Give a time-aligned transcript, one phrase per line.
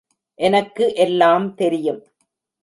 [0.39, 2.01] எனக்கு எல்லாம் தெரியும்.